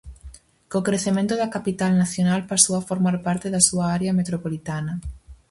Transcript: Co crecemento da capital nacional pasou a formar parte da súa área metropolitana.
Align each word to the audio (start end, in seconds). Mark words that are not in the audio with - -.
Co 0.71 0.79
crecemento 0.87 1.33
da 1.37 1.51
capital 1.55 1.91
nacional 2.03 2.39
pasou 2.51 2.75
a 2.77 2.85
formar 2.89 3.15
parte 3.27 3.47
da 3.53 3.61
súa 3.67 3.85
área 3.97 4.17
metropolitana. 4.19 4.93